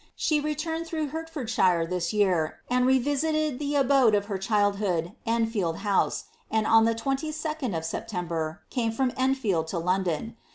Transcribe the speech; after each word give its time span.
She 0.15 0.39
returned 0.39 0.87
through 0.87 1.09
Heitfordshire 1.09 1.83
u.Ls 1.87 2.05
vear^ 2.07 2.53
and 2.71 2.87
revisited 2.87 3.59
the 3.59 3.75
abode 3.75 4.15
of 4.15 4.25
her 4.25 4.39
childhood, 4.39 5.11
Enfield 5.27 5.77
House; 5.85 6.23
and 6.49 6.65
o 6.65 6.71
L^e 6.71 6.95
2'2d 6.95 7.77
of 7.77 7.85
September 7.85 8.61
came 8.71 8.91
from 8.91 9.13
Enfield 9.15 9.67
to 9.67 9.77
London. 9.77 10.37